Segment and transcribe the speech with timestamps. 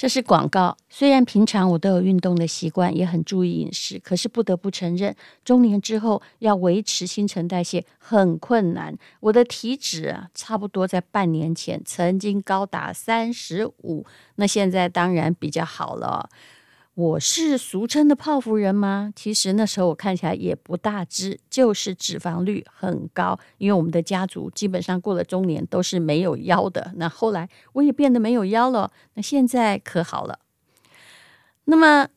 [0.00, 0.74] 这是广告。
[0.88, 8.96] 虽然平常我都有运动的习惯，也很注意饮食，可是不得不承认，中年之后要维持新陈代谢很困难。
[9.20, 16.30] 我的体脂啊，差不多在半年前曾经高达三十五，那现在当然比较好了。
[16.94, 19.12] 我是俗称的泡芙人吗？
[19.16, 23.38] 其实那时候我看起来也不大只，就是脂肪率很高。
[23.58, 26.92] 因为我们的家族基本上过了中年都是没有腰的。
[26.96, 28.92] 那后来我也变得没有腰了。
[29.14, 30.40] 那现在可好了。
[31.64, 32.08] 那么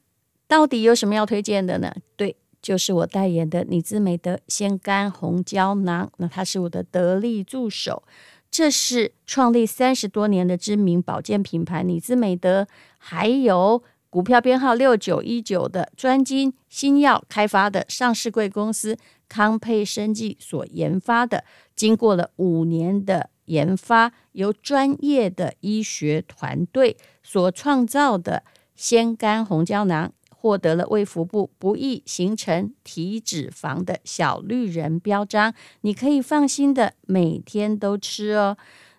[0.47, 1.93] 到底有什么要推荐的呢？
[2.17, 6.11] 对，就是我代言的妮姿美德鲜肝红胶囊。
[6.17, 8.03] 那它是我的得力助手。
[8.51, 13.83] 这是创立三十多年的知名保健品牌妮姿美德，还有。
[14.13, 18.95] 股票编号六九一九的专精新药开发的上市贵公司
[19.27, 21.43] 康沛生技所研发的，
[21.75, 28.43] 经过了五年的研发，由专业的医学团队所创造的
[28.75, 38.55] 鲜甘红胶囊，获得了卫福部不易形成体脂肪的小绿人标章，你可以放心的每天都吃哦。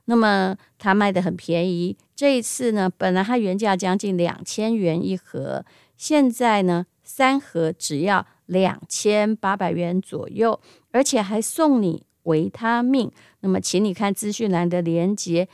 [0.07, 5.65] 那么它卖的很便宜，这一次呢，本来它原价将近两千元一盒，
[5.97, 10.61] 现在呢，三盒只要两千八百元左右，
[10.93, 13.11] 而且还送你维他命。
[13.41, 15.49] 那么，请你看资讯栏的连接，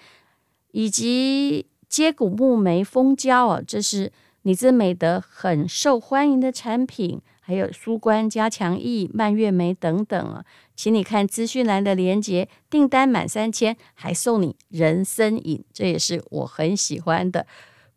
[0.72, 4.12] 以及接骨木莓蜂胶哦，这是
[4.42, 7.20] 妮姿美德很受欢迎的产品。
[7.50, 10.44] 还有舒关加强益、蔓越莓等等啊，
[10.76, 17.48] 请你看资讯栏的链接，订单满三千还送你人参饮，这也是我很喜欢的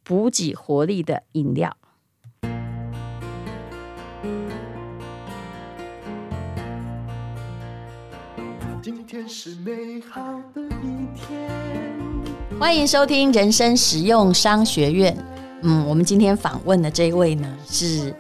[0.04, 1.78] 补给活力的饮料。
[8.82, 10.20] 今天是美好
[10.56, 15.16] 的一天，欢迎收听人生实用商学院。
[15.62, 18.12] 嗯，我们今天访问的这一位呢是。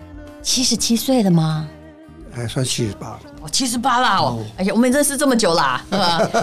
[0.43, 1.67] 七十七岁了吗？
[2.35, 3.19] 还算七十八。
[3.41, 4.17] 哦，七十八啦！
[4.17, 5.83] 哦，哎呀，我们认识这么久啦，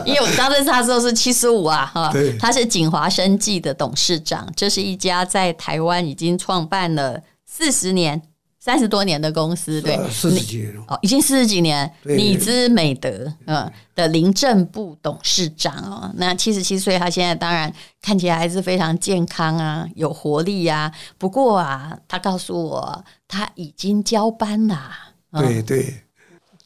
[0.07, 2.11] 因为我刚认识他的时候是七十五啊，哈。
[2.13, 2.37] 对。
[2.39, 8.23] 他是锦华生技的董事长，这是一家在台湾已经创办了四十年。
[8.63, 11.91] 三十多年的公司，对，四十几年哦，已经四十几年。
[12.03, 17.73] 你知美德，嗯，的林正部董事长哦，那七十七岁，他现在当然
[18.03, 20.93] 看起来还是非常健康啊，有活力呀。
[21.17, 24.91] 不过啊，他告诉我，他已经交班了。
[25.33, 25.95] 对对，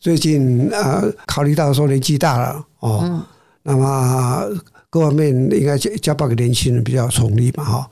[0.00, 3.25] 最近啊，考虑到说年纪大了哦，
[3.62, 4.43] 那么
[4.91, 7.91] 各方面应该交交办给年轻人比较从力嘛，哈。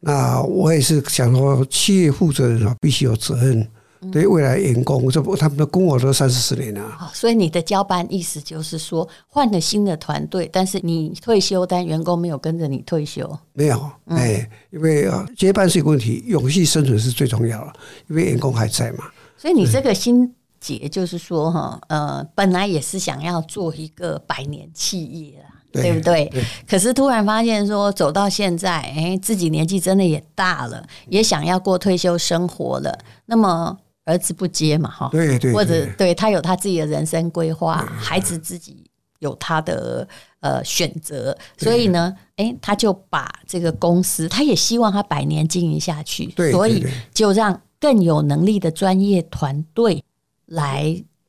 [0.00, 3.68] 那我也是想说，企业负责人啊，必须有责任，
[4.10, 7.10] 对未来员工，这不他们的工我都三四十年了。
[7.12, 13.38] 所以你的交班意思就是说，换了新的团队，但是你退休，但员工没有跟着你退休。
[13.52, 17.72] 没有，哎，因为啊，接班是一个问题，永续生存是最重要的，
[18.08, 19.04] 因为员工还在嘛。
[19.36, 25.59] 所以你这个心结就是说，哈，呃，本来也是想要做一个百年企业啊。
[25.72, 26.26] 对不对？
[26.26, 32.98] 对，可是突然发现说，走到现在，哎，自己年纪真的也大了，也想要过退休生活了。
[33.26, 40.06] 那么儿子不接嘛，哈，对对，或者对他有他自己的人生规划，孩子自己有他的
[40.40, 50.02] 呃选择，所以呢，哎，他就把这个公司，他也希望他百年经营下去，所以就让更有能力的专业团队
[50.46, 50.82] 来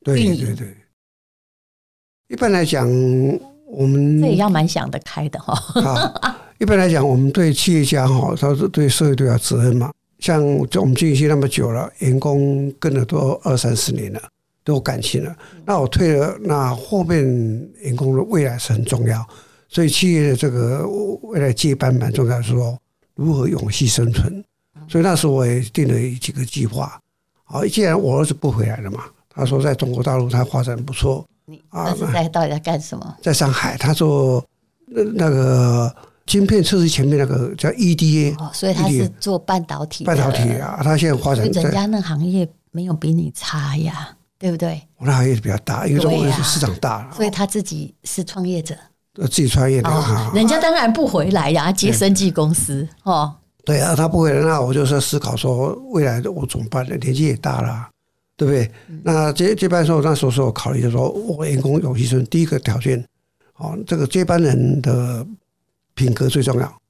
[0.06, 0.46] 运营。
[0.46, 0.76] 对对对，
[2.28, 2.88] 一般来讲。
[3.72, 5.54] 我们这也要蛮想得开的哈。
[5.80, 9.90] 啊，一般来讲，我们对企业家哈，他是对社会都要责任嘛。
[10.18, 14.20] 像我们进去那么久了，员工跟了都二三十年了，
[14.62, 15.34] 都有感情了。
[15.64, 17.24] 那我退了，那后面
[17.80, 19.26] 员工的未来是很重要。
[19.68, 20.86] 所以企业的这个
[21.22, 22.78] 未来接班蛮重要，说
[23.14, 24.44] 如何永续生存。
[24.86, 27.00] 所以那时候我也定了几个计划。
[27.44, 31.24] 好，既然我儿子不回来了嘛，他说在中国大陆他发展不错。
[31.72, 33.16] 那是在到底在干什么？
[33.22, 34.44] 在上海，他做
[34.86, 35.94] 那那个
[36.26, 40.04] 晶片测试前面那个叫 EDA，哦，所以他是做半导体。
[40.04, 44.80] 半导体啊，他现在发展，人家那行业没有比你差呀，对不对？
[44.98, 48.74] 我那行业比较大，因为中国市场大，所以他自己是创业者，
[49.14, 50.30] 自己创业的。
[50.34, 53.34] 人家当然不回来呀，接生计公司哦。
[53.64, 56.96] 对啊，他不回来，那我就是思考说，未来的我怎么办呢？
[56.96, 57.88] 年纪也大了。
[58.42, 58.70] 对不对？
[59.04, 63.04] 那接接班时候，那时候是我考虑的说，我员工有牺牲，第一个条件，
[63.56, 65.24] 哦，这个接班人的
[65.94, 66.80] 品格最重要，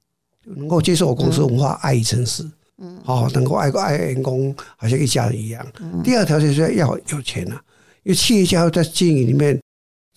[0.44, 2.43] 能够接受我公司文化，爱与诚实，
[2.78, 5.66] 嗯，好，能够爱爱员工，好像一家人一样。
[6.02, 7.60] 第二个条件是要有钱啊，
[8.02, 9.60] 因为企业家在经营里面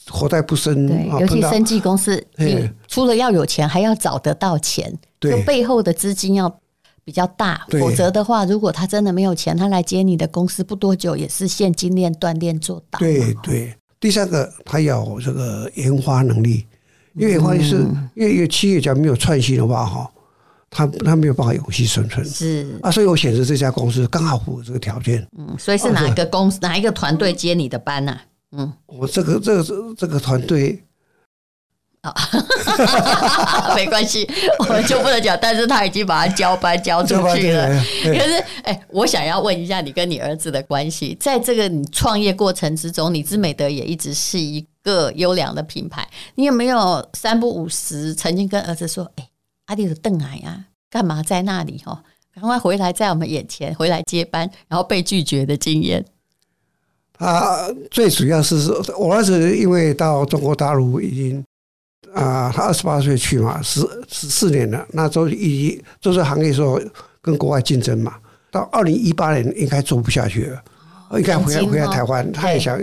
[0.09, 2.25] 活在不深，对，尤其生技公司，
[2.87, 6.59] 除了要有钱，还要找得到钱，对，背后的资金要
[7.05, 12.97] 比较大，否则的话，如果他真的没有钱，他来接你的公司，不多久也是现金链断链做到。
[12.97, 16.65] 对对，第三个他要有这个研发能力，
[17.13, 20.11] 因为研发是，嗯、因为企业家没有创新的话，哈，
[20.71, 22.25] 他他没有办法永续生存。
[22.25, 25.23] 是啊，所以我选择这家公司刚好符合这个条件。
[25.37, 28.21] 嗯，所以是哪一个公司，哪一个团队接你的班呢、啊？
[28.57, 30.81] 嗯，我这个这个这个团队。
[33.75, 34.29] 没关系，
[34.59, 35.37] 我们就不能讲。
[35.41, 37.67] 但是他已经把他交班交出去了。
[38.03, 46.07] 可是，哎，我想要问一下你跟你儿子的关系，在这个你创业过程之中，你之美德也一直是一个优良的品牌。
[46.35, 49.29] 你有没有三不五时曾经跟儿子说：“哎，
[49.67, 51.81] 阿弟的邓矮呀，干嘛在那里？
[51.85, 51.99] 哦，
[52.33, 56.03] 赶快回来，在我们眼前回来接班，然后被拒绝的经验。”
[57.17, 58.57] 他最主要是
[58.99, 61.44] 我儿子，因为到中国大陆已经。
[62.15, 64.85] 啊，他二十八岁去嘛，十十四年了。
[64.91, 66.79] 那都以做这行业时候
[67.21, 68.15] 跟国外竞争嘛。
[68.49, 70.61] 到二零一八年应该做不下去了，
[71.17, 72.31] 应该回来回来台湾。
[72.31, 72.81] 他也想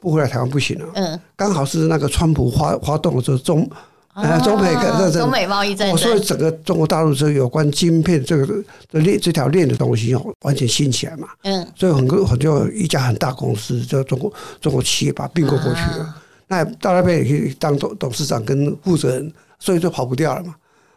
[0.00, 0.86] 不回来台湾不行了。
[0.94, 3.68] 嗯，刚好是那个川普发发动的时候，中
[4.14, 8.46] 呃中美的中美贸易战争，所以整个中国大陆这有关晶片这个
[8.88, 11.26] 的链这条链的东西哦，完全兴起来嘛。
[11.42, 16.14] 嗯，所以很多很多一家很大公司，就中国中国企业把并购过去了。
[16.50, 20.56] 那到那边也可以当董董事长跟负责人，所以就跑不掉了嘛。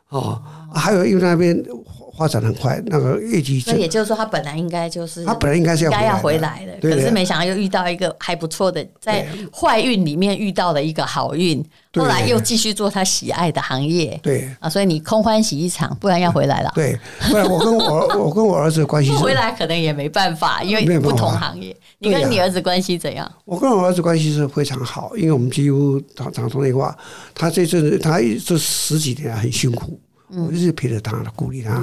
[0.10, 0.42] 哦，
[0.74, 1.64] 还有因为那边
[2.18, 3.60] 发展很快，那个业绩。
[3.60, 11.64] 所以也就是说，他本来应该就是他本来应该是要该要回来的，可是没想到又遇到一个还不错的，在坏运里面遇到了一个好运，
[11.96, 14.20] 后来又继续做他喜爱的行业。
[14.22, 16.72] 对啊，所以你空欢喜一场，不然要回来了。
[16.76, 16.96] 对，
[17.30, 21.76] 不然我跟我我跟我 儿子的关系回来可能也没办法，因为不同行业。
[21.98, 23.30] 你跟你儿子关系怎样？
[23.46, 26.96] 我跟我儿子关系是非常好，因为我们几乎常常通电话。
[27.34, 29.98] 他这阵子他这十几年很辛苦，
[30.30, 31.78] 我一直陪着他，鼓励他，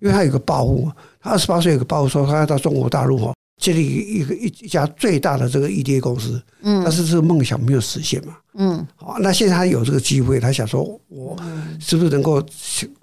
[0.00, 0.90] 因为他有个抱负。
[1.20, 6.40] 他二十八岁有个抱负，说他要到中国大陆哦，建立一个一一家最大的这个 EDA 公司。
[6.62, 8.36] 嗯，但是这个梦想没有实现嘛。
[8.54, 11.36] 嗯，好，那现在他有这个机会，他想说，我
[11.80, 12.40] 是不是能够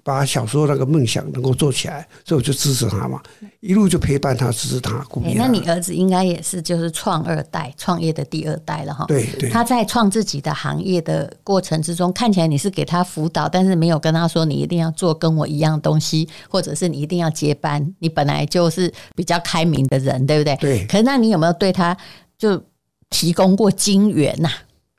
[0.04, 2.06] 把小时候那个梦想能够做起来？
[2.26, 3.20] 所以我就支持他嘛，
[3.60, 5.32] 一路就陪伴他，支持他，鼓励他。
[5.32, 9.06] 欸，那你儿子应该也是就是创二代，创业的第二代了哈。
[9.08, 9.48] 对对。
[9.48, 17.94] 他在创自己的行业的过程之中，看起来你是给他辅导，但是没有跟他说你一定要做跟我一样东西，或者是你一定要接班。
[18.00, 20.54] 你本来就是比较开明的人，对不对？
[20.56, 20.86] 对。
[20.86, 21.96] 可是那你有没有对他
[22.36, 22.62] 就
[23.08, 24.50] 提供过金援呐？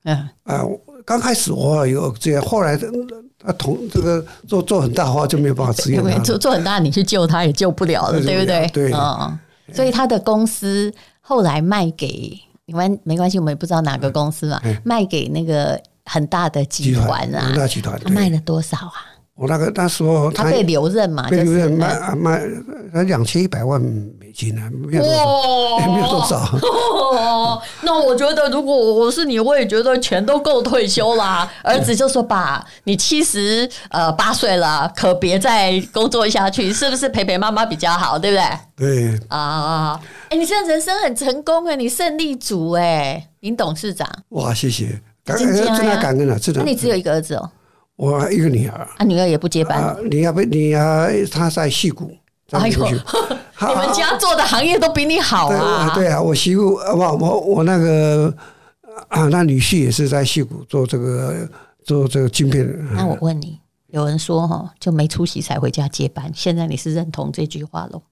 [0.06, 0.62] 嗯啊，
[1.06, 2.76] 刚开始我有这样，后来
[3.38, 6.18] 他同这个做做很大的话就没有办法支援他。
[6.24, 8.68] 做做很大，你去救他也救不了了，对不对？
[8.74, 9.38] 对，嗯，
[9.72, 10.92] 所以他的公司
[11.22, 19.15] 后来卖给你们没关系，我们也不知道哪个公司嘛，卖给那个很大的集团啊，很大集团，他卖了多少啊？
[19.36, 22.42] 我那个那时候他被留任嘛，被留任卖卖
[22.94, 27.62] 他两千一百万美金啊，没有多少， 没有多少。
[27.84, 31.50] 那我觉得，如果我是你，我也觉得钱都够退休啦。
[31.64, 38.18] 儿子就说：“爸，你七十呃八岁了，可别再工作下去，是不是陪陪妈妈比较好？
[38.18, 38.46] 对不对？”
[39.14, 40.00] 对啊，
[40.30, 44.10] 哎，你现在人生很成功哎，你胜利组哎，林董事长。
[44.30, 46.62] 哇，谢谢，感恩，真的感恩了，真的。
[46.64, 47.50] 那你只有一个儿子哦？
[47.96, 49.98] 我一个女儿啊，女儿也不接班。
[50.10, 52.12] 女儿不，女儿她在戏谷。
[52.52, 55.92] 哎呦， 你们家做的行业都比你好啊！
[55.96, 58.32] 对啊，我媳妇，我我我那个
[59.10, 61.50] 啊，那女婿也是在戏谷做这个
[61.84, 62.68] 做这个晶片。
[62.94, 68.04] 那我问你，有人说哈，就没出息才回家接班，现在你是认同这句话喽？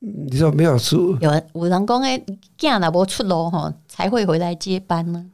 [0.00, 1.16] 你说没有出？
[1.20, 2.22] 有人有人讲哎，
[2.58, 5.24] 嫁了不出路哈，才会回来接班呢？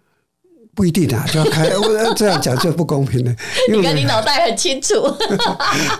[0.78, 3.34] 不一定啊， 就要开我这样讲就不公平了。
[3.68, 4.94] 你看你脑袋很清楚。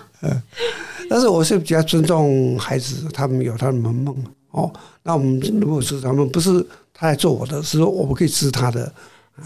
[1.11, 4.15] 但是我是比较尊重孩子，他们有他们的梦
[4.53, 4.73] 哦。
[5.03, 8.93] 那我们如果是他们不是他来做我的，是说我们可以支他的。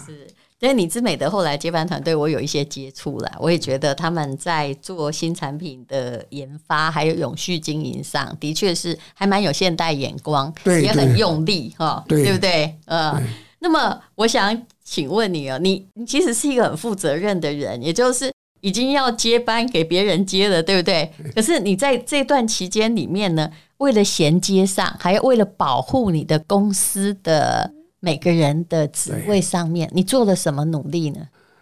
[0.06, 0.28] 是，
[0.60, 12.76] 所以你之美的后来接班团队，我有一些接触了，我也觉得他们在做新产品的研发还有永续经营上，的确是还蛮有现代眼光，对，也很用力哈，对，对不对？
[12.84, 13.18] 呃，
[13.60, 14.62] 那么我想。
[14.84, 21.10] 请问你哦，你你其实是一个很负责任的人，也就是已经要接班给别人接了，对不对？
[21.34, 31.20] 可是你在这段期间里面呢，为了衔接上，还有为了保护你的公司的每个人的职位上面，你做了什么努力呢？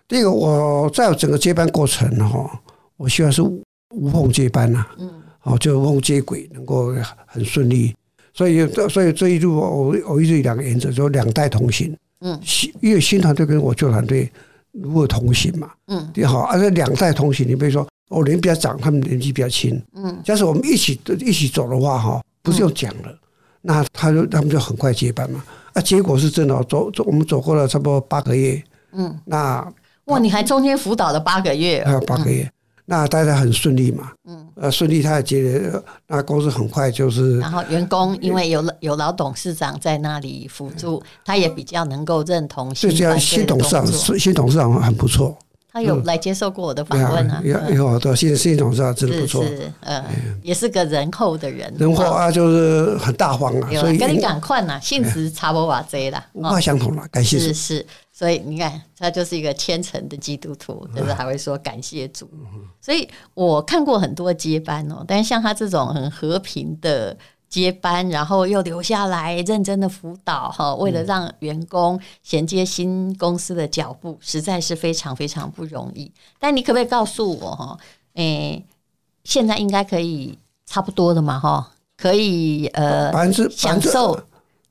[0.09, 2.61] 这个我在整个接班过程哈，
[2.97, 5.11] 我希望是无缝接班呐，嗯，
[5.43, 6.93] 哦，就无缝接轨能够
[7.27, 7.95] 很顺利，
[8.35, 11.97] 所以所以这一路我我一直有两个原则，就两代同行。
[12.21, 14.31] 嗯，新因为新团队跟我旧团队
[14.73, 19.83] 如何同行嘛，嗯，也好，而且两代同行，你比如说我年纪比较长，他们年纪比较轻。
[19.95, 23.19] 嗯，假使我们一起一起走的话，哈，不是用讲了，嗯、
[23.63, 25.43] 那他就他们就很快接班嘛。
[25.73, 28.63] 啊，结果是真的，走走，我们走过了差不多八个月。
[28.93, 29.73] 嗯，那
[30.07, 31.85] 哇，你还中间辅导了八个月？
[31.85, 32.53] 还有八个月，嗯、
[32.91, 34.11] 那大家很顺利嘛。
[34.29, 37.39] 嗯，呃，顺利，他也觉得，那公司很快就是。
[37.39, 42.91] 然后员工因为有有老董事长在那里辅助，嗯、他也比较能够认同新。
[42.91, 43.87] 这样新董事长，
[44.19, 45.39] 新董事长很不错。
[45.73, 50.05] 他有来接受过我的访问啊，有有的，现在现董事长真的不错，是呃，
[50.43, 62.29] 也是个仁厚的人，仁厚啊，就是很大方啊，所以跟你讲快呐，性质差不多这啦，文化相同了，感谢是是，所以你看他就是一个虔诚的基督徒，就是还会说感谢主，
[62.81, 67.17] 所以我看过很多接班哦，但是像他这种很和平的。
[67.51, 76.11] 接班，然后又留下来认真的辅导哈，为了让员工衔接新公司的脚步，实在是非常非常不容易。
[76.39, 77.77] 但你可不可以告诉我哈？
[78.15, 78.65] 诶，
[79.25, 81.73] 现在应该可以差不多了嘛哈？
[81.97, 83.13] 可以呃，
[83.51, 84.19] 享受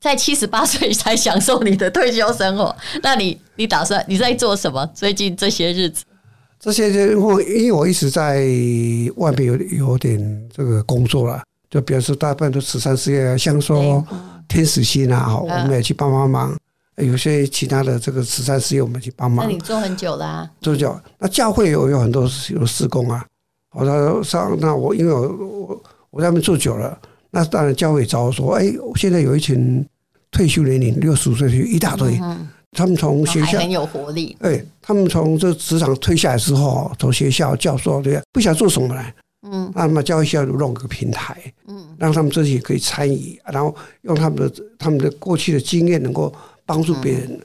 [0.00, 2.74] 在七十八岁才享受你的退休生活。
[3.04, 4.84] 那你你打算你在做什么？
[4.94, 6.04] 最近这些日子？
[6.58, 8.46] 这些日因为我一直在
[9.16, 11.42] 外面有有点这个工作了。
[11.70, 14.04] 就比如说，大部分都慈善事业，像说
[14.48, 16.54] 天使心啊，我们也去帮帮忙。
[16.96, 19.46] 有些其他的这个慈善事业，我们去帮忙。
[19.46, 20.50] 那你做很久啦？
[20.60, 20.98] 做久。
[21.18, 23.24] 那教会有有很多有施工啊。
[23.72, 26.98] 我说上那我因为我我我在那边做久了，
[27.30, 29.86] 那当然教会找我说，哎，现在有一群
[30.32, 32.20] 退休年龄六十五岁退休一大堆，
[32.72, 34.36] 他们从学校很有活力。
[34.40, 39.14] 哎，他们从这职场退下来之后，从学校教授对，不想做什么来。
[39.42, 46.30] 嗯，那么教育学校弄个平台，嗯，让他们自己可以参与，然后用他们的他们的过去的经验，能够
[46.66, 47.40] 帮助别人、嗯、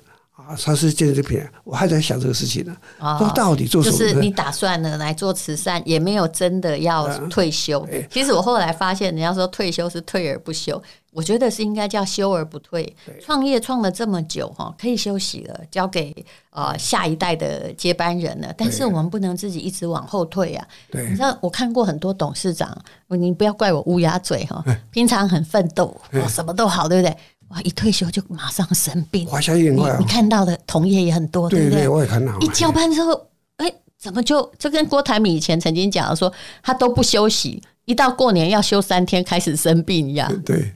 [0.47, 0.55] 啊。
[0.63, 2.75] 他是建这个平台，我还在想这个事情呢。
[2.99, 3.97] 啊，说到底做什么？
[3.97, 7.81] 就是你打算呢来做慈善，也没有真的要退休。
[7.81, 10.81] 啊欸、其实我后来发现，人家说退休是退而不休。
[11.11, 12.93] 我觉得是应该叫休而不退。
[13.23, 16.13] 创业创了这么久哈，可以休息了，交给
[16.49, 18.53] 呃下一代的接班人了。
[18.57, 20.67] 但是我们不能自己一直往后退啊。
[20.91, 24.61] 对，你知道我看过很多董事长，你不要怪我乌鸦嘴哈。
[24.91, 25.95] 平常很奋斗，
[26.27, 27.15] 什么都好，对不对？
[27.49, 29.95] 哇，一退休就马上生病，华夏也很快。
[29.99, 31.87] 你看到的同业也很多，对不对？
[31.87, 32.37] 我也看到。
[32.39, 36.31] 一交班之后，哎，怎么就就跟郭台铭以前曾经讲的说，
[36.63, 40.41] 他都不休息，一到过年要休三天，开始生病一样。
[40.41, 40.73] 对。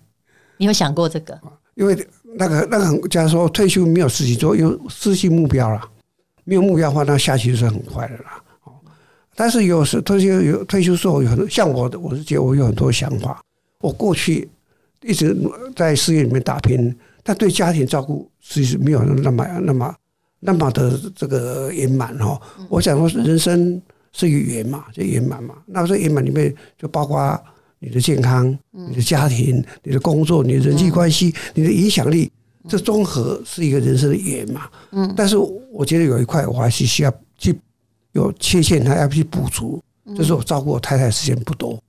[0.57, 1.39] 你有想过这个？
[1.75, 1.95] 因为
[2.35, 5.81] 那个那个，假如说退休没有事情做，有失去目标了，
[6.43, 8.43] 没有目标的话，那下去是很快的啦。
[9.35, 13.41] 但是有时退休有退休时候有很多，像我，我是觉得我有很多想法。
[13.79, 14.49] 我过去
[15.01, 15.35] 一直
[15.75, 19.95] 在事业里面打拼，但对家庭照顾其实没有那么那么
[20.39, 22.39] 那么的这个圆满哈。
[22.69, 25.55] 我想说，人生是一个圆嘛，就圆满嘛。
[25.65, 27.39] 那这圆满里面就包括。
[27.81, 32.29] 你的健康、你的家庭、你的工作、你的人际关系、你的影响力，
[32.67, 34.69] 这综合是一个人生的圆嘛。
[34.91, 37.57] 嗯，但是我觉得有一块我还是需要去
[38.11, 39.81] 有缺陷，还要去补足。
[40.13, 41.81] 就是我照顾我太太时间不多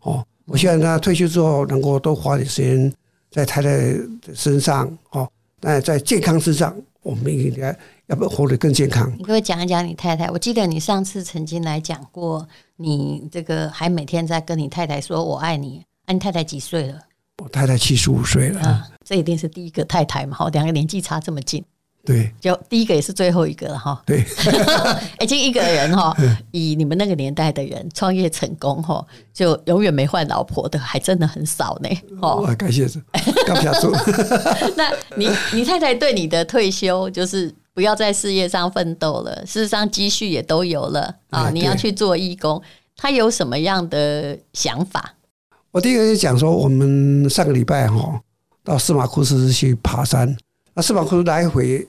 [0.00, 2.92] 哦，我希望他退休之后能够多花点时间
[3.30, 5.28] 在太太的身上哦。
[5.60, 9.10] 那在健康之上，我们应该要不要活得更健康？
[9.12, 10.30] 你可不可以讲一讲你太太？
[10.30, 12.46] 我记得你上次曾经来讲过。
[12.76, 16.98] 你这个还每天在跟你太太说“我爱你”，啊，你太太几岁了？
[17.42, 18.60] 我太太七十五岁了。
[18.60, 20.36] 啊，这一定是第一个太太嘛？
[20.36, 21.64] 好，两个年纪差这么近。
[22.04, 24.02] 对，就第一个也是最后一个了哈。
[24.04, 24.24] 对，
[25.20, 26.16] 已经一个人哈，
[26.52, 31.88] 以你们那个年代的人创业成功哈，就永远没换老婆的，还真的很少呢。
[32.20, 33.00] 哦，感谢主，
[33.46, 33.90] 感谢主。
[34.76, 37.54] 那你你太太对你的退休就是？
[37.74, 41.50] 不要在事业上奋斗了，事实上积蓄也都有了啊！
[41.52, 42.62] 你要去做义工，
[42.96, 45.16] 她有什么样的想法？
[45.72, 48.20] 我第一个就讲说，我们上个礼拜哈
[48.62, 50.36] 到司马库斯去爬山，
[50.74, 51.84] 那司马库斯来回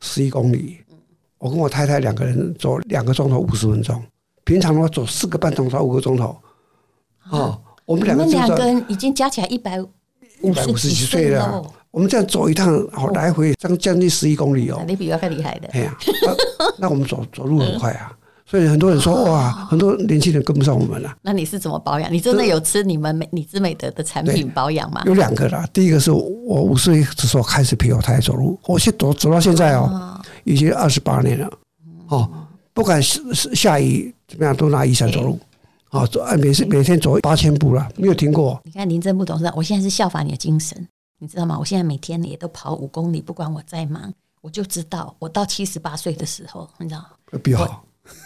[0.00, 0.78] 十一公里，
[1.38, 4.02] 我跟我太太两个人走两个钟头五十分钟，
[4.44, 6.36] 平常的话走四个半钟头五个钟头。
[7.30, 9.80] 哦，我们两个两个人已经加起来一百
[10.42, 11.62] 五十几岁了。
[11.90, 14.82] 我们这样走一趟，好来回将将近十一公里哦。
[14.86, 15.68] 你比我更厉害的。
[15.72, 15.96] 哎呀，
[16.78, 18.16] 那 我们走走路很快啊，
[18.50, 21.16] 所以很多人说哇，很多年轻人跟不上我们了。
[21.22, 22.12] 那你是怎么保养？
[22.12, 25.02] 你真的有吃你们美你姿美德的产品保养吗？
[25.06, 31.48] 有两个啦，第一个是我五十岁的时候开始陪我太太走路，我现走走到现在哦，已经二十八年了。
[32.08, 32.28] 哦，
[32.72, 33.22] 不管是
[33.54, 35.38] 下雨怎么样，都拿雨伞走路。
[35.90, 38.60] 哦，走每次每天走八千步了，没有停过。
[38.64, 40.88] 你看林正部董事长，我现在是效法你的精神。
[41.20, 41.56] 你知道吗？
[41.56, 47.38] 我现在每天也都跑五公里，不管我再忙，我就知道我到七十八岁的时候，你知道吗？
[47.44, 47.84] 比较好。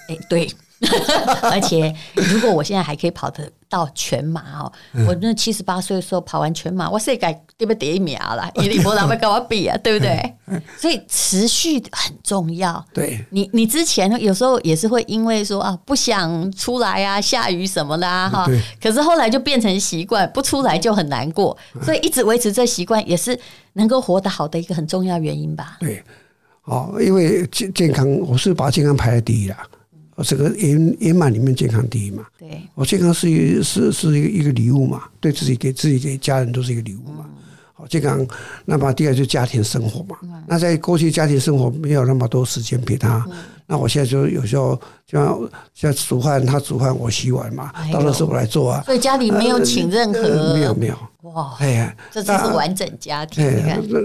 [0.08, 0.50] 哎，对，
[1.42, 7.16] 而且，如果我现在还可以跑得到全马哦，嗯、我那七十八岁的时候跑完全马，我世界
[7.56, 8.50] 对不对第一名了？
[8.56, 10.34] 你你不能跟我比啊，对不对？
[10.76, 12.84] 所以持续很重要。
[12.92, 23.38] 对，你你之前有时候也是会因为说啊不想出来啊，下雨什么的啊哈，对可是后来就变成习惯，不出来就很难过，所以一直维持这习惯也是
[23.74, 25.78] 能够活得好的一个很重要原因吧。
[25.80, 26.04] 对，
[26.64, 29.56] 哦，因为健健康，我是把健康排在第一啦。
[30.22, 32.24] 这个圆圆满里面健康第一嘛？
[32.38, 37.26] 对，我健康是一是是一个一个礼物嘛，对自己给自己给家人都是一个礼物嘛。
[37.72, 38.24] 好，健康，
[38.64, 40.16] 那么第二就是家庭生活嘛。
[40.46, 43.26] 那在过去家庭生活没有那么多时间陪他，
[43.66, 48.82] 那我现在就有时候就像像煮饭，他煮饭我洗碗嘛，到那时候我来做啊。
[48.86, 53.44] 所以家里没有请任何没有没有哇，哎呀，这就是完整家庭。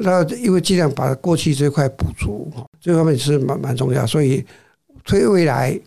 [0.01, 2.51] 那因为尽量把过去这块补足，
[2.81, 4.43] 这方面是蛮蛮重要，所以
[5.05, 5.79] 推未来。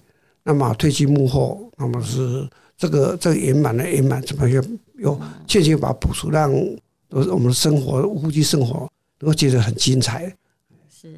[0.44, 4.64] 那么退居幕后，那么是这个这个圆满的圆满，怎么样
[4.98, 6.52] 又渐渐把它补足，让
[7.10, 10.34] 我们的生活夫妻生活能够觉得很精彩。
[10.90, 11.14] 是，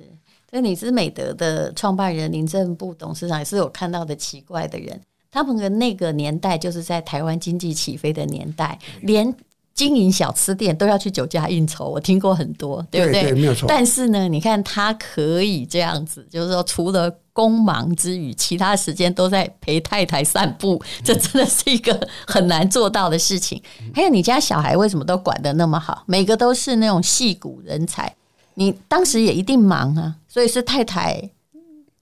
[0.50, 5.00] 这你是美德的创办人林正部董事长，也是有看到的奇怪的人。
[5.30, 9.34] 他们的那个年代，就是在台湾经济起飞的年代，连
[9.74, 11.88] 经营小吃店都要去酒家应酬。
[11.88, 13.22] 我听过很多，对不对？
[13.22, 13.66] 对，对，没有错。
[13.68, 17.14] 但是呢，你看他可以这样子，就是说除了。
[17.34, 23.60] 工忙之余，其他时间都在陪太太散步，这真的是一个很难做到的事情。
[23.92, 26.04] 还有，你家小孩为什么都管得那么好？
[26.06, 28.14] 每个都是那种戏骨人才。
[28.54, 31.28] 你当时也一定忙啊，所以是太太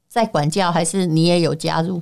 [0.06, 1.98] 在管教，还是你也有加入？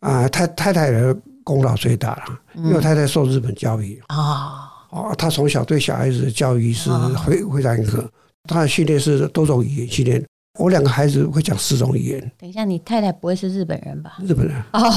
[0.00, 4.69] 啊，太太太的功劳最大了，因为太太受日本教育啊，哦，
[5.16, 6.90] 他从小对小孩子的教育是
[7.26, 8.08] 非非常严格，
[8.44, 10.24] 他的训练是多种语言训练。
[10.58, 12.32] 我两个孩子会讲四种语言。
[12.38, 14.18] 等一下，你太太不会是日本人吧？
[14.22, 14.92] 日本人哦，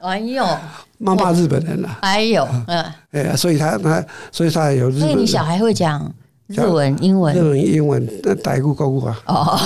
[0.00, 0.46] 哎呦，
[0.98, 5.00] 妈妈日本人了，哎呦，嗯，哎，所以他他，所以他有日本。
[5.00, 6.14] 所以你小孩会讲
[6.46, 9.22] 日文、英文、日文、英文，那台语、国语啊。
[9.26, 9.58] 哦，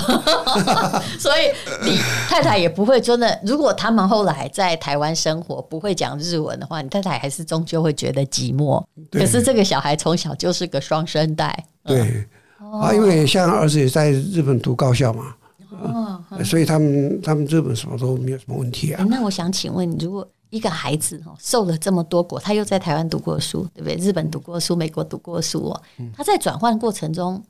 [1.19, 1.51] 所以
[1.85, 3.39] 你太太也不会真的。
[3.45, 8.83] 如果他们后来在台湾生活，不会讲日文的话，你太太还是终究会觉得寂寞。
[9.11, 12.27] 可是这个小孩从小就是个双声带，对。
[12.73, 15.35] 啊，因为像儿子也在日本读高校嘛，
[15.83, 19.05] 哦，所以他们他们日本什么都没有什么问题啊。
[19.09, 23.97] 那我想请问你，如果一个孩子哦受了这么多国，他又在台湾读过书，对不对？
[23.97, 25.83] 日本读过书，美国读过书哦，
[26.15, 27.43] 他在转换过程中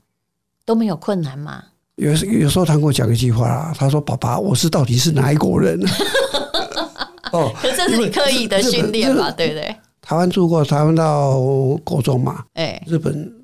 [0.64, 1.64] 都没有困难吗？
[1.96, 5.80] 有有时候他跟我讲一句话啊，他说：“爸爸，我是到底是哪一国人？”
[7.32, 9.30] 哦，可这是你刻意的训练嘛？
[9.30, 9.76] 对不对？
[10.00, 11.38] 台湾住过，台湾到
[11.84, 13.36] 国中嘛，哎，日本。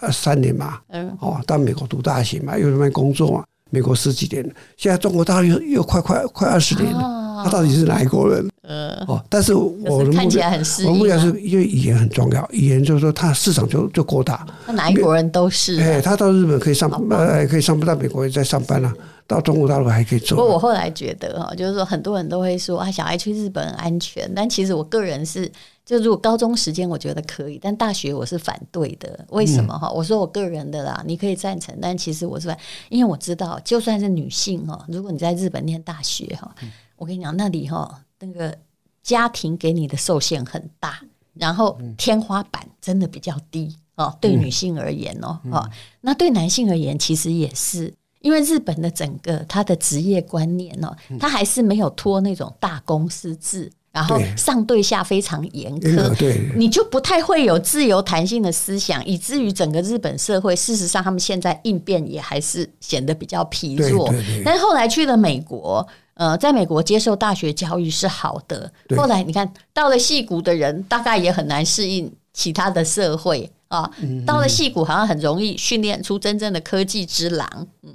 [0.00, 8.48] 呃，三年嘛，嗯，哦，到美国读大学嘛，又在那边工作嘛，美国十几年，现在中国大陆又又快快快二十年了，哦、他到底是哪一国人？
[8.68, 10.50] 呃，哦，但是我的目标，
[10.86, 18.92] 我目标是因为语言很重要，语言就是说他市场就就够大，那哪一国人都是，哎，他到日本可以上，呃，可以上班，到美国也在上班了，
[19.26, 20.36] 到中国大陆还可以做。
[20.36, 25.50] 不过我后来觉得哈，就是说很多人都会说啊，小孩去日本安全，但其实我个人是。
[25.88, 29.24] 就如果高中时间我觉得可以，但大学我是反对的。
[29.30, 29.90] 为什么哈？
[29.90, 32.58] 我说我个人的啦，你可以赞成，但其实我是反，
[32.90, 36.54] 因为我知道，就算是女性哈，如果你在日本念大学哈，
[36.96, 38.56] 我跟你讲，那里哈那个
[39.02, 41.00] 家庭给你的受限很大，
[41.34, 44.16] 然后天花板真的比较低哦。
[44.20, 45.68] 对女性而言哦，哦，
[46.00, 53.70] 那对男性而言其实也是，因为日本的整个他的职业观念哦，他还是没有脱那种大公司制。
[53.90, 64.08] 然后上对下非常严苛，对，你就不太会有自由弹性的思想，以至于整个日本社会，事实上他们现在应变也还是显得比较疲弱。
[64.44, 65.84] 但是后来去了美国，
[66.18, 68.70] 呃，在美国接受大学教育是好的。
[68.96, 73.90] 后来你看到了戏谷的人，大概也很难适应其他的社会啊。
[74.26, 77.66] 到了戏谷，好像很容易训练出真正的科技之狼。
[77.82, 77.94] 嗯，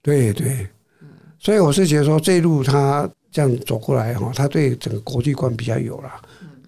[0.00, 0.68] 对对，
[1.38, 3.10] 所以我是觉得说这一路他。
[3.30, 6.10] 这样走过来哈，他对整个国际观比较有了。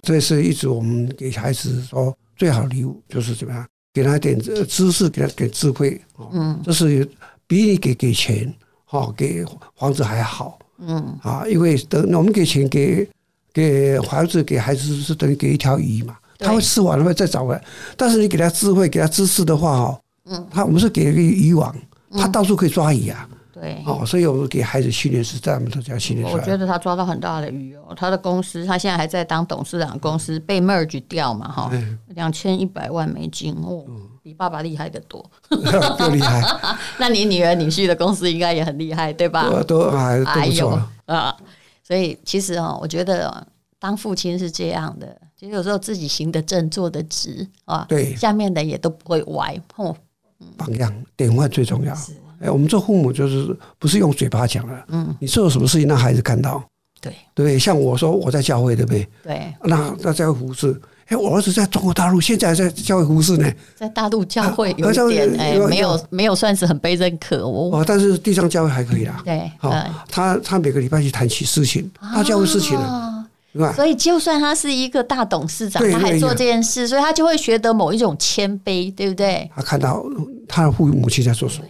[0.02, 5.98] 这是一直我们给孩子说最好礼物就是怎么样，给他点知识，给他给智慧。
[6.32, 7.10] 嗯，这是
[7.46, 9.42] 比你给给钱哈，给
[9.74, 10.58] 房子还好。
[10.80, 11.18] 嗯。
[11.22, 13.08] 啊，因为等我们给钱给
[13.52, 17.64] 给孩子给孩子是等于给一条鱼嘛，他会吃完了会再找回来。
[17.96, 21.74] 但是你给他智慧，给他知识的话哈，嗯，他我们是给一个渔网，
[22.12, 23.28] 他到处可以抓鱼啊。
[23.52, 26.42] 对，哦，所以我们给孩子训练是这样的，这样训练出来。
[26.42, 31.70] 我觉得他抓到很大的鱼哦，他的公司他现在还在当董事长，公司被 merge 掉嘛，哈，
[32.14, 33.84] 两千一百万美金哦，
[34.22, 35.28] 比爸爸厉害的多，
[35.98, 36.42] 更厉害。
[36.98, 39.48] 那你女儿女婿的公司应该也很厉害，对吧？
[39.66, 41.36] 都还都不错啊。
[41.82, 43.46] 所以其实哦，我觉得
[43.78, 49.60] 当父亲是这样的，其实有时候自己行得正，坐得直啊，对，下面的也都不会歪。
[49.76, 49.96] 哦，
[50.56, 51.94] 榜样典范最重要。
[52.40, 56.62] 哎，我们做父母就是不是用嘴巴讲了，嗯，你做了什么事情让孩子看到，
[57.00, 59.08] 对对，像我说我在教会，对不对？
[59.22, 69.74] 对，那那教会服侍，哎，我儿子在中国大陆，现在还在教会服侍呢，在大陆教会有点哎，没有没有算是很被认可哦，但是地上教会还可以啦，对，好，
[70.08, 73.72] 他他每个礼拜去谈起事情，他教会事情了，对吧？
[73.72, 79.50] 所以就算他是一个大董事长，他还做这件事，所以他就会学得某一种谦卑，对不对？
[79.56, 80.04] 他看到
[80.46, 81.64] 他的父母亲在做什么。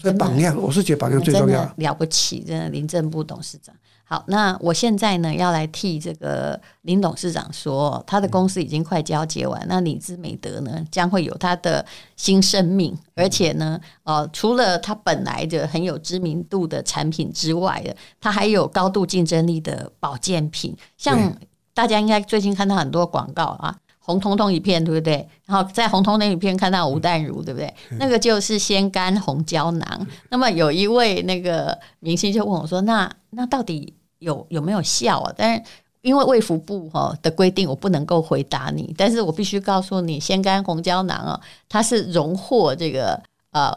[0.00, 1.70] 所以榜样，我是觉得榜样最重要。
[1.76, 3.74] 了不起，真的林正部董事长。
[4.12, 11.82] 好，那我现在呢要来替这个林董事长说，他的公司已经快交接完，那李姿美德呢将会有他的
[12.14, 17.82] 新生命，而且呢，呃，除了他本来的很有知名度的产品之外，
[18.20, 21.34] 他还有高度竞争力的保健品，像
[21.72, 23.74] 大家应该最近看到很多广告啊。
[24.04, 25.26] 红彤彤一片，对不对？
[25.46, 27.72] 然后在红彤彤一片看到吴淡如，对不对？
[28.00, 30.06] 那个就是仙肝红胶囊。
[30.28, 35.62] 那么有一位那个明星就问我说：“那那到底有有没有效啊？”但是
[36.00, 38.94] 因为卫福部哈的规定，我不能够回答你。
[38.96, 43.72] 但是我必须告诉你，仙肝红胶囊啊，它是荣获这个呃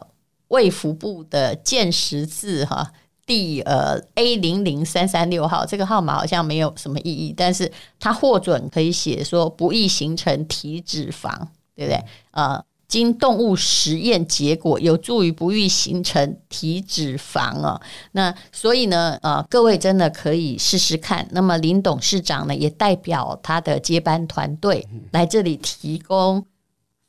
[0.47, 2.91] 卫福部的健食字哈。
[3.27, 11.31] 第呃 A 零零三三六号这个号码好像没有什么意义，但是它获准可以写说不易形成体脂肪，
[11.75, 12.03] 对不对？
[12.29, 17.81] 呃，经动物实验结果有助于不易形成体脂肪啊。
[18.11, 21.27] 那所以呢，呃，各位真的可以试试看。
[21.31, 26.45] 那么林董事长呢，也代表他的接班团队来这里提供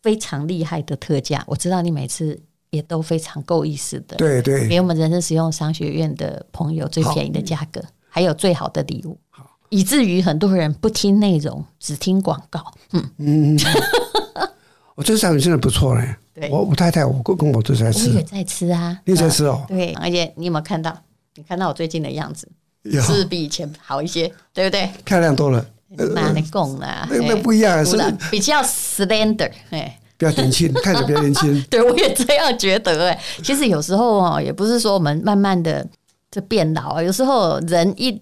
[0.02, 1.44] 非常厉害的特价。
[1.46, 2.40] 我知道你每次。
[2.70, 9.16] 也都非常够意思的，对对，给我们人生实用商学院的朋友最便宜的价格，还有最好的礼物，
[9.70, 12.74] 以至于很多人不听内容，只听广告。
[12.92, 13.58] 嗯嗯，
[14.96, 16.16] 我这产品真的不错嘞。
[16.50, 19.64] 我我太太，我跟跟我都在吃，我也在吃啊，你在吃哦。
[19.68, 20.94] 对，而且你有没有看到？
[21.36, 22.48] 你看到我最近的样子，
[23.00, 24.90] 是比以前好一些，对不对？
[25.04, 25.64] 漂亮多了。
[25.88, 27.06] 哪里讲啦？
[27.08, 27.96] 那那不一样，是
[28.30, 29.98] 比较 slender，哎。
[30.18, 31.62] 比较年轻，看着比较年轻。
[31.68, 33.20] 对，我也这样觉得哎。
[33.42, 35.86] 其实有时候哦，也不是说我们慢慢的
[36.30, 37.02] 就变老啊。
[37.02, 38.18] 有时候人一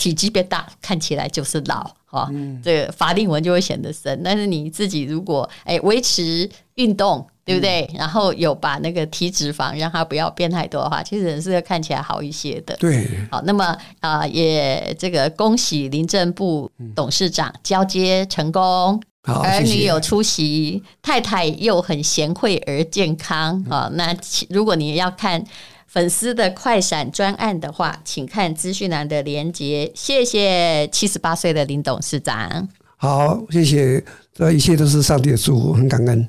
[0.00, 2.26] 体积变大，看起来就是老哈。
[2.32, 4.18] 嗯、这个法令纹就会显得深。
[4.24, 7.86] 但是你自己如果哎维持运动，对不对？
[7.92, 12.74] 嗯、然后有把那个体脂肪让它不要变太多的话，其实人是会看起来好一些的。
[12.76, 13.06] 对。
[13.30, 13.64] 好，那么
[14.00, 19.02] 啊、呃，也这个恭喜林政部董事长交接成功。
[19.22, 23.86] 好儿女有出席，谢谢太太又很贤惠而健康啊！
[23.92, 24.16] 那
[24.48, 25.44] 如果你要看
[25.90, 29.90] 粉丝的快闪专案的话，请看资讯栏的连接。
[29.92, 32.68] 谢谢七十八岁的林董事长。
[32.96, 36.28] 好，谢谢，这一切都是上帝的祝福，很感恩。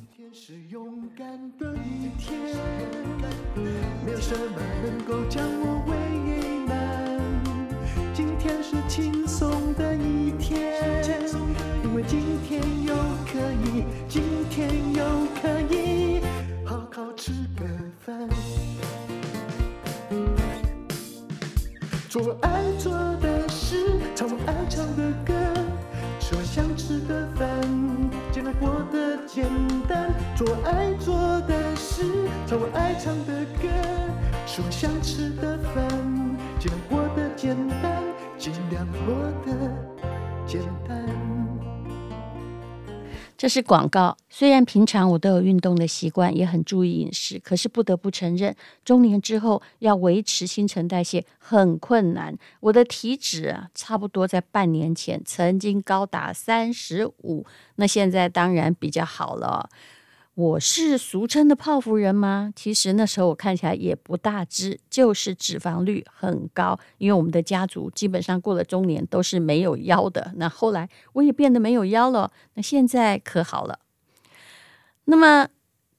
[30.99, 32.03] 做的事，
[32.47, 33.67] 唱我爱唱的歌，
[34.45, 35.87] 吃我想吃的饭，
[36.59, 38.03] 尽量过得简单，
[38.37, 39.51] 尽量过得
[40.45, 41.01] 简单。
[43.37, 44.15] 这是广告。
[44.29, 48.55] 虽然平常我都有运动的习惯，也很注意饮食，可是不得不承认，
[48.85, 52.37] 中年之后要维持新陈代谢很困难。
[52.59, 57.43] 我的体脂啊，差不多在半年前曾经高达三十五，
[57.77, 59.67] 那现在当然比较好了。
[60.33, 62.53] 我是俗称的泡芙人吗？
[62.55, 66.79] 其实那时候我看起来也不大只，就是脂肪率很高。
[66.99, 70.31] 因为我们的家族基本上过了中年都是没有腰的。
[70.37, 72.31] 那后来我也变得没有腰了。
[72.53, 73.79] 那现在可好了。
[75.05, 75.49] 那么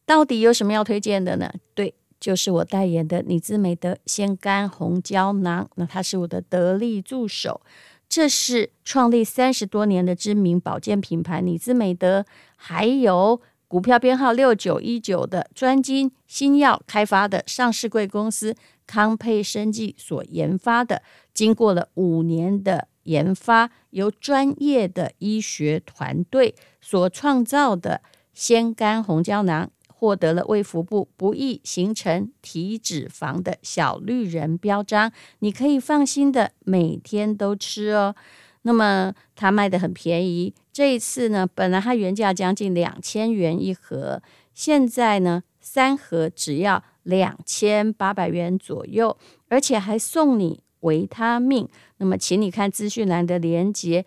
[0.06, 1.52] 到底有什么要推荐的呢？
[1.74, 5.68] 对，就是我代言的李姿美德仙肝红胶囊。
[5.74, 7.60] 那它是我的得力助手。
[8.08, 12.24] 这是创立三十多年的知名保健品牌李姿美德，
[12.56, 13.42] 还有。
[13.72, 18.54] 股票编号六九一九的专精新药开发的上市贵公司
[18.86, 21.00] 康沛生技所研发的，
[21.32, 28.02] 经过了五年的研发，由专业的医学团队所创造的
[28.34, 38.14] 仙肝红胶囊，获得了卫福部不易形成体脂肪的小绿人标章，你可以放心的每天都吃哦。
[38.62, 44.22] 那么它卖的很便宜，这一次呢，本来它原价将近两千元一盒，
[44.54, 49.16] 现在呢，三盒只要两千八百元左右，
[49.48, 51.68] 而且还送你维他命。
[51.98, 54.04] 那么，请你看资讯栏的连接，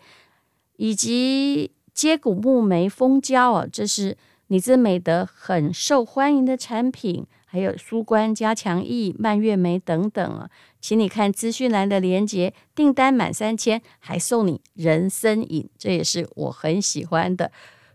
[0.76, 4.16] 以及接骨木莓蜂胶哦，这是
[4.48, 7.26] 你姿美德很受欢迎的产品。
[7.56, 17.50] 还有苏关加强液、蔓越莓等等啊，请你看资讯栏的链接，订单满三千还送你人参饮，这也是我很喜欢的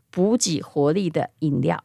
[0.10, 1.84] 补给活力的饮料。